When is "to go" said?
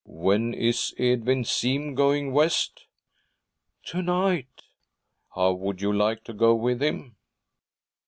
6.23-6.55